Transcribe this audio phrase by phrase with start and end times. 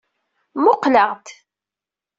[0.63, 1.25] Muqqel-aɣ-d!